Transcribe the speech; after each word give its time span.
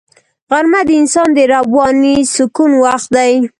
غرمه 0.49 0.81
د 0.87 0.91
انسان 1.01 1.27
د 1.33 1.39
رواني 1.53 2.15
سکون 2.35 2.71
وخت 2.85 3.09
دی 3.15 3.33